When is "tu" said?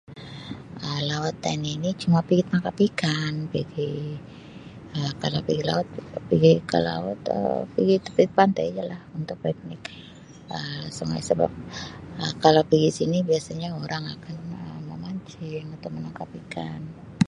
7.27-7.39